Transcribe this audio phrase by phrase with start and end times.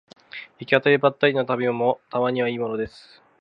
[0.59, 3.21] 行き当たりばったりの旅もたまにはいいものです